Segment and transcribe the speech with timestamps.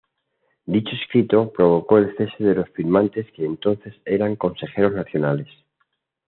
[0.65, 5.47] Dicho escrito provocó el cese de los firmantes que entonces eran consejeros nacionales.